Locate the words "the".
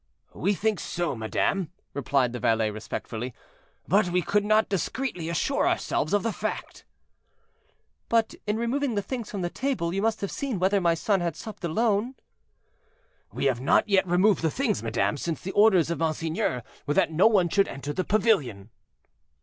2.33-2.39, 6.23-6.33, 8.95-9.03, 9.43-9.49, 14.41-14.49, 15.39-15.51, 17.93-18.03